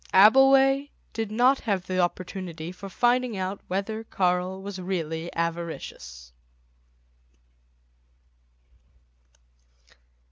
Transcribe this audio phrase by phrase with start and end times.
[0.15, 6.33] Abbleway did not have the opportunity for finding out whether Karl was really avaricious.